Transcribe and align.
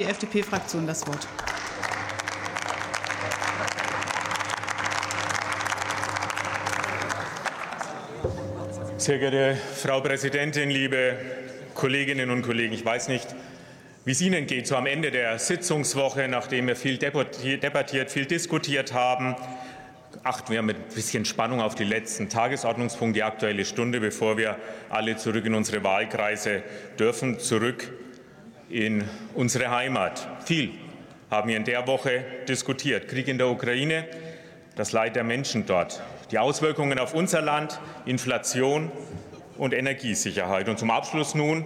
die 0.00 0.04
FDP-Fraktion 0.04 0.86
das 0.86 1.04
Wort. 1.08 1.26
Sehr 8.96 9.18
geehrte 9.18 9.56
Frau 9.74 10.00
Präsidentin, 10.00 10.70
liebe 10.70 11.18
Kolleginnen 11.74 12.30
und 12.30 12.42
Kollegen, 12.42 12.74
ich 12.74 12.84
weiß 12.84 13.08
nicht, 13.08 13.26
wie 14.04 14.12
es 14.12 14.20
Ihnen 14.20 14.46
geht, 14.46 14.68
so 14.68 14.76
am 14.76 14.86
Ende 14.86 15.10
der 15.10 15.36
Sitzungswoche, 15.40 16.28
nachdem 16.28 16.68
wir 16.68 16.76
viel 16.76 16.96
debattiert, 16.96 18.12
viel 18.12 18.26
diskutiert 18.26 18.92
haben, 18.92 19.34
achten 20.22 20.52
wir 20.52 20.62
mit 20.62 20.76
ein 20.76 20.94
bisschen 20.94 21.24
Spannung 21.24 21.60
auf 21.60 21.74
die 21.74 21.82
letzten 21.82 22.28
Tagesordnungspunkte, 22.28 23.14
die 23.14 23.24
Aktuelle 23.24 23.64
Stunde, 23.64 23.98
bevor 23.98 24.38
wir 24.38 24.58
alle 24.90 25.16
zurück 25.16 25.44
in 25.44 25.56
unsere 25.56 25.82
Wahlkreise 25.82 26.62
dürfen, 26.96 27.40
zurück 27.40 27.90
in 28.70 29.04
unsere 29.34 29.70
Heimat. 29.70 30.28
Viel 30.44 30.72
haben 31.30 31.48
wir 31.48 31.56
in 31.56 31.64
der 31.64 31.86
Woche 31.86 32.24
diskutiert. 32.48 33.08
Krieg 33.08 33.28
in 33.28 33.38
der 33.38 33.48
Ukraine, 33.48 34.06
das 34.76 34.92
Leid 34.92 35.16
der 35.16 35.24
Menschen 35.24 35.66
dort, 35.66 36.02
die 36.30 36.38
Auswirkungen 36.38 36.98
auf 36.98 37.14
unser 37.14 37.42
Land, 37.42 37.80
Inflation 38.06 38.90
und 39.56 39.74
Energiesicherheit. 39.74 40.68
Und 40.68 40.78
zum 40.78 40.90
Abschluss 40.90 41.34
nun 41.34 41.64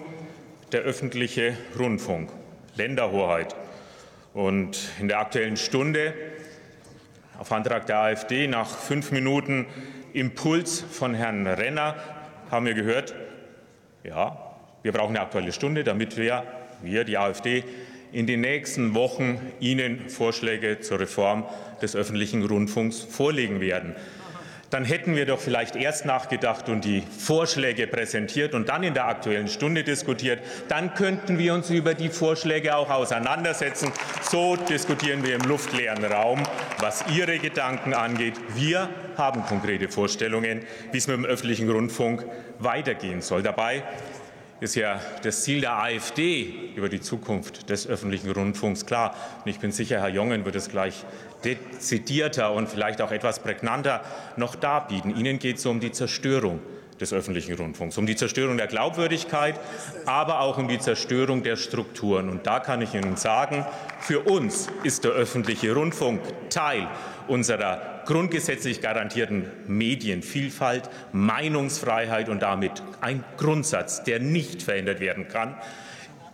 der 0.72 0.80
öffentliche 0.80 1.56
Rundfunk, 1.78 2.30
Länderhoheit. 2.76 3.54
Und 4.32 4.78
in 4.98 5.08
der 5.08 5.20
Aktuellen 5.20 5.56
Stunde 5.56 6.14
auf 7.38 7.52
Antrag 7.52 7.86
der 7.86 7.98
AfD 7.98 8.46
nach 8.46 8.68
fünf 8.68 9.10
Minuten 9.10 9.66
Impuls 10.12 10.80
von 10.80 11.14
Herrn 11.14 11.46
Renner 11.46 11.96
haben 12.50 12.66
wir 12.66 12.74
gehört, 12.74 13.14
ja, 14.04 14.36
wir 14.82 14.92
brauchen 14.92 15.16
eine 15.16 15.20
Aktuelle 15.20 15.52
Stunde, 15.52 15.84
damit 15.84 16.16
wir 16.16 16.44
wir, 16.82 17.04
die 17.04 17.18
AfD, 17.18 17.64
in 18.12 18.26
den 18.26 18.42
nächsten 18.42 18.94
Wochen 18.94 19.40
Ihnen 19.58 20.08
Vorschläge 20.08 20.80
zur 20.80 21.00
Reform 21.00 21.44
des 21.80 21.96
öffentlichen 21.96 22.44
Rundfunks 22.44 23.00
vorlegen 23.00 23.60
werden. 23.60 23.96
Dann 24.72 24.86
hätten 24.86 25.16
wir 25.16 25.26
doch 25.26 25.38
vielleicht 25.38 25.76
erst 25.76 26.06
nachgedacht 26.06 26.70
und 26.70 26.86
die 26.86 27.02
Vorschläge 27.18 27.86
präsentiert 27.86 28.54
und 28.54 28.70
dann 28.70 28.82
in 28.82 28.94
der 28.94 29.06
Aktuellen 29.06 29.48
Stunde 29.48 29.84
diskutiert. 29.84 30.40
Dann 30.68 30.94
könnten 30.94 31.36
wir 31.36 31.52
uns 31.52 31.68
über 31.68 31.92
die 31.92 32.08
Vorschläge 32.08 32.74
auch 32.74 32.88
auseinandersetzen. 32.88 33.92
So 34.22 34.56
diskutieren 34.56 35.24
wir 35.24 35.34
im 35.34 35.42
luftleeren 35.42 36.02
Raum, 36.06 36.42
was 36.78 37.04
Ihre 37.14 37.38
Gedanken 37.38 37.92
angeht. 37.92 38.32
Wir 38.54 38.88
haben 39.18 39.44
konkrete 39.44 39.88
Vorstellungen, 39.88 40.62
wie 40.90 40.96
es 40.96 41.06
mit 41.06 41.16
dem 41.18 41.26
öffentlichen 41.26 41.68
Rundfunk 41.68 42.24
weitergehen 42.58 43.20
soll. 43.20 43.42
Dabei 43.42 43.82
ist 44.62 44.76
ja 44.76 45.00
das 45.24 45.42
Ziel 45.42 45.60
der 45.60 45.76
AfD 45.76 46.70
über 46.76 46.88
die 46.88 47.00
Zukunft 47.00 47.68
des 47.68 47.88
öffentlichen 47.88 48.30
Rundfunks 48.30 48.86
klar. 48.86 49.16
Und 49.44 49.50
ich 49.50 49.58
bin 49.58 49.72
sicher, 49.72 50.00
Herr 50.00 50.08
Jongen 50.08 50.44
wird 50.44 50.54
es 50.54 50.68
gleich 50.68 51.04
dezidierter 51.44 52.52
und 52.52 52.68
vielleicht 52.68 53.02
auch 53.02 53.10
etwas 53.10 53.40
prägnanter 53.40 54.02
noch 54.36 54.54
darbieten. 54.54 55.16
Ihnen 55.16 55.40
geht 55.40 55.56
es 55.56 55.66
um 55.66 55.80
die 55.80 55.90
Zerstörung 55.90 56.60
des 57.00 57.12
öffentlichen 57.12 57.56
Rundfunks, 57.56 57.98
um 57.98 58.06
die 58.06 58.14
Zerstörung 58.14 58.56
der 58.56 58.68
Glaubwürdigkeit, 58.68 59.58
aber 60.06 60.38
auch 60.38 60.58
um 60.58 60.68
die 60.68 60.78
Zerstörung 60.78 61.42
der 61.42 61.56
Strukturen. 61.56 62.28
Und 62.28 62.46
da 62.46 62.60
kann 62.60 62.82
ich 62.82 62.94
Ihnen 62.94 63.16
sagen, 63.16 63.66
für 63.98 64.20
uns 64.20 64.68
ist 64.84 65.02
der 65.02 65.10
öffentliche 65.10 65.74
Rundfunk 65.74 66.20
Teil 66.50 66.86
unserer 67.26 67.91
grundgesetzlich 68.06 68.80
garantierten 68.80 69.46
Medienvielfalt, 69.66 70.88
Meinungsfreiheit 71.12 72.28
und 72.28 72.42
damit 72.42 72.82
ein 73.00 73.24
Grundsatz, 73.36 74.04
der 74.04 74.18
nicht 74.20 74.62
verändert 74.62 75.00
werden 75.00 75.28
kann 75.28 75.56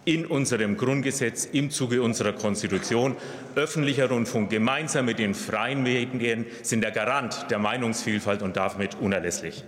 in 0.08 0.24
unserem 0.24 0.78
Grundgesetz 0.78 1.44
im 1.44 1.70
Zuge 1.70 2.00
unserer 2.00 2.32
Konstitution. 2.32 3.14
Öffentlicher 3.56 4.08
Rundfunk 4.08 4.48
gemeinsam 4.48 5.04
mit 5.04 5.18
den 5.18 5.34
freien 5.34 5.82
Medien 5.82 6.46
sind 6.62 6.82
der 6.82 6.92
Garant 6.92 7.50
der 7.50 7.58
Meinungsvielfalt 7.58 8.40
und 8.40 8.56
damit 8.56 8.94
unerlässlich. 8.94 9.64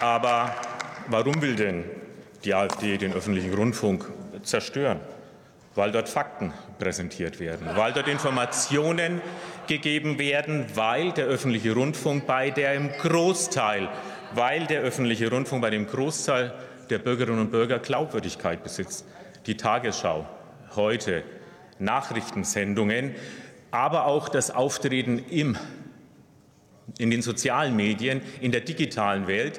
Aber 0.00 0.54
warum 1.08 1.40
will 1.40 1.56
denn 1.56 1.84
die 2.44 2.52
AfD 2.52 2.98
den 2.98 3.14
öffentlichen 3.14 3.54
Rundfunk 3.54 4.04
zerstören? 4.42 5.00
Weil 5.80 5.92
dort 5.92 6.10
Fakten 6.10 6.52
präsentiert 6.78 7.40
werden, 7.40 7.66
weil 7.74 7.94
dort 7.94 8.06
Informationen 8.06 9.22
gegeben 9.66 10.18
werden, 10.18 10.66
weil 10.74 11.12
der 11.12 11.24
öffentliche 11.24 11.72
Rundfunk 11.72 12.26
bei 12.26 12.50
dem 12.50 12.92
Großteil, 12.92 13.88
weil 14.34 14.66
der 14.66 14.82
öffentliche 14.82 15.30
Rundfunk 15.30 15.62
bei 15.62 15.70
dem 15.70 15.86
Großteil 15.86 16.52
der 16.90 16.98
Bürgerinnen 16.98 17.40
und 17.40 17.50
Bürger 17.50 17.78
Glaubwürdigkeit 17.78 18.62
besitzt. 18.62 19.06
Die 19.46 19.56
Tagesschau, 19.56 20.28
heute 20.76 21.22
Nachrichtensendungen, 21.78 23.14
aber 23.70 24.04
auch 24.04 24.28
das 24.28 24.50
Auftreten 24.50 25.18
im, 25.30 25.56
in 26.98 27.10
den 27.10 27.22
sozialen 27.22 27.74
Medien, 27.74 28.20
in 28.42 28.52
der 28.52 28.60
digitalen 28.60 29.26
Welt 29.26 29.58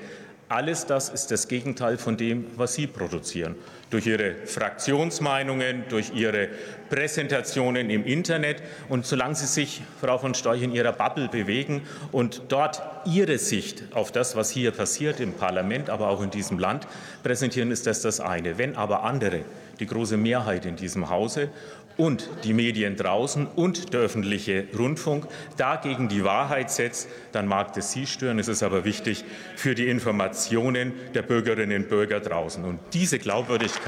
alles 0.52 0.86
das 0.86 1.08
ist 1.08 1.32
das 1.32 1.48
Gegenteil 1.48 1.98
von 1.98 2.18
dem, 2.18 2.46
was 2.58 2.74
Sie 2.74 2.86
produzieren. 2.86 3.56
Durch 3.92 4.08
Ihre 4.08 4.34
Fraktionsmeinungen, 4.46 5.84
durch 5.90 6.12
Ihre 6.16 6.48
Präsentationen 6.90 7.90
im 7.90 8.06
Internet. 8.06 8.64
Und 8.90 9.06
solange 9.06 9.36
Sie 9.36 9.46
sich, 9.46 9.82
Frau 10.02 10.18
von 10.18 10.34
Storch, 10.34 10.64
in 10.64 10.72
Ihrer 10.72 10.94
Bubble 10.94 11.28
bewegen 11.28 11.84
und 12.12 12.42
dort 12.48 12.82
Ihre 13.06 13.38
Sicht 13.38 13.84
auf 13.94 14.12
das, 14.12 14.36
was 14.36 14.50
hier 14.50 14.72
passiert 14.72 15.20
im 15.20 15.34
Parlament, 15.34 15.90
aber 15.90 16.10
auch 16.10 16.24
in 16.24 16.32
diesem 16.32 16.58
Land 16.58 16.88
präsentieren, 17.22 17.70
ist 17.70 17.86
das 17.86 18.02
das 18.02 18.20
eine. 18.20 18.58
Wenn 18.58 18.76
aber 18.76 19.04
andere, 19.04 19.42
die 19.80 19.86
große 19.88 20.18
Mehrheit 20.18 20.66
in 20.66 20.76
diesem 20.76 21.10
Hause 21.10 21.50
und 21.98 22.30
die 22.44 22.54
Medien 22.54 22.96
draußen 22.96 23.48
und 23.48 23.94
der 23.94 24.02
öffentliche 24.02 24.66
Rundfunk 24.78 25.28
dagegen 25.58 26.08
die 26.08 26.24
Wahrheit 26.24 26.72
setzt, 26.72 27.10
dann 27.32 27.48
mag 27.48 27.74
das 27.74 27.92
Sie 27.92 28.08
stören. 28.08 28.40
Es 28.40 28.48
ist 28.48 28.64
aber 28.64 28.86
wichtig 28.86 29.24
für 29.56 29.76
die 29.76 29.88
Informationen 29.88 30.94
der 31.14 31.22
Bürgerinnen 31.22 31.84
und 31.84 31.90
Bürger 31.90 32.20
draußen. 32.20 32.64
Und 32.64 32.80
diese 32.94 33.20
Glaubwürdigkeit 33.20 33.81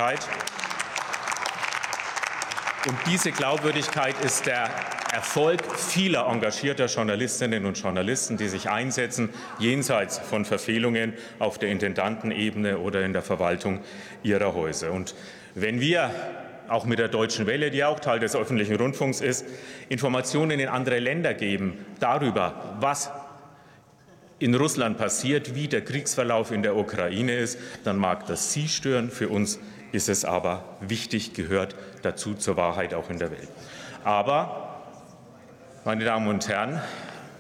und 2.88 2.98
diese 3.06 3.32
Glaubwürdigkeit 3.32 4.16
ist 4.26 4.46
der 4.46 4.70
Erfolg 5.14 5.62
vieler 5.76 6.28
engagierter 6.28 6.88
Journalistinnen 6.88 7.66
und 7.66 7.80
Journalisten, 7.80 8.36
die 8.36 8.48
sich 8.48 8.70
einsetzen, 8.70 9.30
jenseits 9.60 10.18
von 10.18 10.44
Verfehlungen 10.46 11.14
auf 11.38 11.60
der 11.60 11.70
Intendantenebene 11.70 12.80
oder 12.80 13.06
in 13.06 13.14
der 13.14 13.22
Verwaltung 13.22 13.82
ihrer 14.24 14.56
Häuser. 14.56 14.92
Und 14.92 15.14
wenn 15.54 15.80
wir 15.80 16.10
auch 16.68 16.86
mit 16.86 16.98
der 16.98 17.10
Deutschen 17.10 17.46
Welle, 17.46 17.70
die 17.70 17.84
auch 17.84 18.00
Teil 18.00 18.20
des 18.20 18.36
öffentlichen 18.36 18.76
Rundfunks 18.76 19.22
ist, 19.22 19.46
Informationen 19.90 20.60
in 20.60 20.68
andere 20.68 21.00
Länder 21.00 21.36
geben 21.36 21.86
darüber, 22.00 22.78
was 22.80 23.12
in 24.44 24.56
Russland 24.56 24.98
passiert, 24.98 25.56
wie 25.56 25.70
der 25.70 25.86
Kriegsverlauf 25.86 26.52
in 26.52 26.64
der 26.64 26.76
Ukraine 26.76 27.34
ist, 27.34 27.58
dann 27.86 27.96
mag 27.96 28.26
das 28.26 28.52
Sie 28.52 28.68
stören. 28.68 29.10
Für 29.10 29.30
uns 29.30 29.58
ist 29.94 30.10
es 30.10 30.26
aber 30.26 30.66
wichtig, 30.82 31.34
gehört 31.34 31.76
dazu 32.02 32.34
zur 32.34 32.58
Wahrheit 32.58 32.94
auch 32.94 33.10
in 33.10 33.20
der 33.20 33.32
Welt. 33.32 33.48
Aber, 34.04 34.82
meine 35.86 36.04
Damen 36.04 36.28
und 36.28 36.46
Herren, 36.50 36.82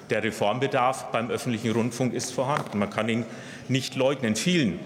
der 0.09 0.23
Reformbedarf 0.23 1.11
beim 1.11 1.29
öffentlichen 1.29 1.71
Rundfunk 1.71 2.13
ist 2.13 2.31
vorhanden. 2.31 2.79
Man 2.79 2.89
kann 2.89 3.09
ihn 3.09 3.25
nicht 3.67 3.95
leugnen. 3.95 4.37
Vielen 4.37 4.79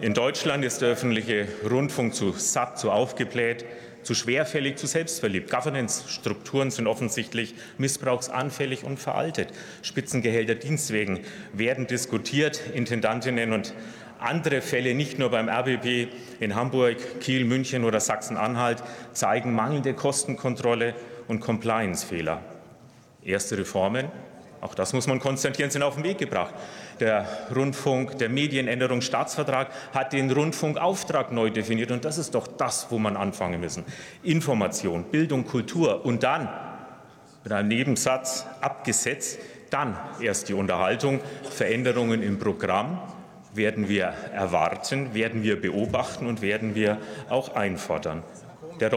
in 0.00 0.12
Deutschland 0.12 0.66
ist 0.66 0.82
der 0.82 0.90
öffentliche 0.90 1.48
Rundfunk 1.68 2.14
zu 2.14 2.32
satt, 2.32 2.78
zu 2.78 2.90
aufgebläht, 2.90 3.64
zu 4.08 4.14
schwerfällig, 4.14 4.78
zu 4.78 4.86
selbstverliebt. 4.86 5.50
Governance-Strukturen 5.50 6.70
sind 6.70 6.86
offensichtlich 6.86 7.54
missbrauchsanfällig 7.76 8.82
und 8.82 8.98
veraltet. 8.98 9.52
Spitzengehälter 9.82 10.54
Dienstwegen 10.54 11.20
werden 11.52 11.86
diskutiert. 11.86 12.58
Intendantinnen 12.72 13.52
und 13.52 13.74
andere 14.18 14.62
Fälle, 14.62 14.94
nicht 14.94 15.18
nur 15.18 15.30
beim 15.30 15.50
RBB 15.50 16.08
in 16.40 16.54
Hamburg, 16.54 17.20
Kiel, 17.20 17.44
München 17.44 17.84
oder 17.84 18.00
Sachsen-Anhalt, 18.00 18.82
zeigen 19.12 19.52
mangelnde 19.52 19.92
Kostenkontrolle 19.92 20.94
und 21.26 21.40
Compliance-Fehler. 21.40 22.40
Erste 23.22 23.58
Reformen, 23.58 24.06
auch 24.60 24.74
das 24.74 24.92
muss 24.92 25.06
man 25.06 25.20
konstatieren, 25.20 25.70
sind 25.70 25.82
auf 25.82 25.94
den 25.94 26.04
Weg 26.04 26.18
gebracht. 26.18 26.54
Der 26.98 27.26
Rundfunk, 27.54 28.18
der 28.18 28.28
Medienänderungsstaatsvertrag 28.28 29.68
hat 29.94 30.12
den 30.12 30.30
Rundfunkauftrag 30.30 31.32
neu 31.32 31.50
definiert. 31.50 31.90
Und 31.90 32.04
das 32.04 32.18
ist 32.18 32.34
doch 32.34 32.46
das, 32.46 32.88
wo 32.90 32.98
man 32.98 33.16
anfangen 33.16 33.60
müssen. 33.60 33.84
Information, 34.22 35.04
Bildung, 35.04 35.46
Kultur 35.46 36.04
und 36.04 36.22
dann 36.22 36.48
mit 37.44 37.52
einem 37.52 37.68
Nebensatz 37.68 38.46
abgesetzt, 38.60 39.38
dann 39.70 39.96
erst 40.20 40.48
die 40.48 40.54
Unterhaltung. 40.54 41.20
Veränderungen 41.50 42.22
im 42.22 42.38
Programm 42.38 43.00
werden 43.54 43.88
wir 43.88 44.12
erwarten, 44.34 45.14
werden 45.14 45.42
wir 45.42 45.60
beobachten 45.60 46.26
und 46.26 46.42
werden 46.42 46.74
wir 46.74 46.98
auch 47.28 47.54
einfordern. 47.54 48.22
Der, 48.80 48.90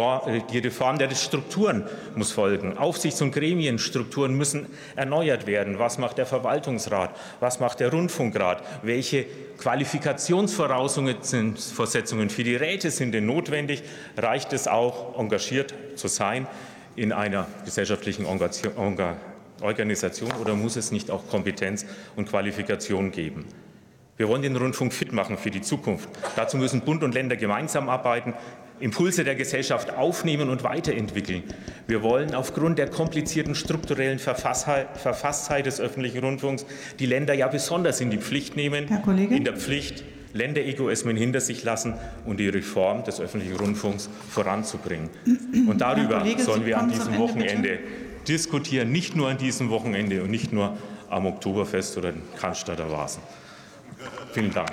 die 0.51 0.59
Reform 0.59 0.97
der 0.97 1.09
Strukturen 1.11 1.83
muss 2.15 2.31
folgen. 2.31 2.77
Aufsichts- 2.77 3.21
und 3.21 3.31
Gremienstrukturen 3.31 4.35
müssen 4.35 4.67
erneuert 4.95 5.47
werden. 5.47 5.79
Was 5.79 5.97
macht 5.97 6.17
der 6.17 6.25
Verwaltungsrat? 6.25 7.15
Was 7.39 7.59
macht 7.59 7.79
der 7.79 7.91
Rundfunkrat? 7.91 8.63
Welche 8.83 9.25
Qualifikationsvoraussetzungen 9.57 12.29
für 12.29 12.43
die 12.43 12.55
Räte 12.55 12.91
sind 12.91 13.13
denn 13.13 13.25
notwendig? 13.25 13.83
Reicht 14.17 14.53
es 14.53 14.67
auch, 14.67 15.17
engagiert 15.17 15.73
zu 15.95 16.07
sein 16.07 16.47
in 16.95 17.11
einer 17.11 17.47
gesellschaftlichen 17.65 18.25
Organisation 19.61 20.31
oder 20.41 20.55
muss 20.55 20.75
es 20.75 20.91
nicht 20.91 21.09
auch 21.09 21.27
Kompetenz 21.27 21.85
und 22.15 22.29
Qualifikation 22.29 23.11
geben? 23.11 23.45
Wir 24.17 24.27
wollen 24.27 24.43
den 24.43 24.55
Rundfunk 24.55 24.93
fit 24.93 25.13
machen 25.13 25.37
für 25.37 25.49
die 25.49 25.61
Zukunft. 25.61 26.07
Dazu 26.35 26.57
müssen 26.57 26.81
Bund 26.81 27.01
und 27.01 27.15
Länder 27.15 27.37
gemeinsam 27.37 27.89
arbeiten, 27.89 28.35
Impulse 28.81 29.23
der 29.23 29.35
Gesellschaft 29.35 29.91
aufnehmen 29.93 30.49
und 30.49 30.63
weiterentwickeln. 30.63 31.43
Wir 31.87 32.03
wollen 32.03 32.35
aufgrund 32.35 32.77
der 32.79 32.89
komplizierten 32.89 33.55
strukturellen 33.55 34.19
Verfasstheit 34.19 35.65
des 35.65 35.79
öffentlichen 35.79 36.19
Rundfunks 36.19 36.65
die 36.99 37.05
Länder 37.05 37.33
ja 37.33 37.47
besonders 37.47 38.01
in 38.01 38.09
die 38.09 38.17
Pflicht 38.17 38.55
nehmen, 38.55 38.87
in 39.29 39.43
der 39.43 39.55
Pflicht, 39.55 40.03
Länderegoismen 40.33 41.17
hinter 41.17 41.41
sich 41.41 41.63
lassen 41.63 41.93
und 42.25 42.39
die 42.39 42.47
Reform 42.47 43.03
des 43.03 43.19
öffentlichen 43.19 43.57
Rundfunks 43.57 44.09
voranzubringen. 44.29 45.09
Und 45.67 45.81
darüber 45.81 46.19
Kollege, 46.19 46.41
sollen 46.41 46.65
wir 46.65 46.79
an 46.79 46.89
diesem 46.89 47.17
Wochenende 47.17 47.79
diskutieren, 48.27 48.91
nicht 48.91 49.15
nur 49.15 49.29
an 49.29 49.37
diesem 49.37 49.69
Wochenende 49.69 50.23
und 50.23 50.31
nicht 50.31 50.53
nur 50.53 50.77
am 51.09 51.25
Oktoberfest 51.25 51.97
oder 51.97 52.13
den 52.13 52.21
Cannstatter 52.39 52.89
Vasen. 52.89 53.21
Vielen 54.31 54.53
Dank. 54.53 54.71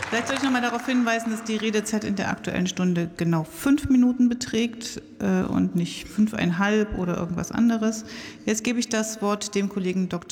Vielleicht 0.00 0.28
soll 0.28 0.36
ich 0.38 0.42
noch 0.42 0.50
mal 0.50 0.62
darauf 0.62 0.86
hinweisen, 0.86 1.30
dass 1.30 1.44
die 1.44 1.56
Redezeit 1.56 2.04
in 2.04 2.16
der 2.16 2.30
Aktuellen 2.30 2.66
Stunde 2.66 3.10
genau 3.18 3.44
fünf 3.44 3.90
Minuten 3.90 4.30
beträgt 4.30 5.02
äh, 5.20 5.42
und 5.42 5.76
nicht 5.76 6.08
fünfeinhalb 6.08 6.96
oder 6.98 7.18
irgendwas 7.18 7.52
anderes. 7.52 8.06
Jetzt 8.46 8.64
gebe 8.64 8.78
ich 8.80 8.88
das 8.88 9.20
Wort 9.20 9.54
dem 9.54 9.68
Kollegen 9.68 10.08
Dr. 10.08 10.30